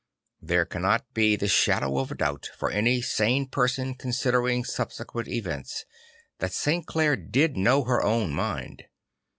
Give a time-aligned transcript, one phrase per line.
[0.41, 5.85] There cannot be the shado\v of a doubt, for any sane person considering subsequent events,
[6.39, 6.87] that St.
[6.87, 8.85] Clare did know her own mind.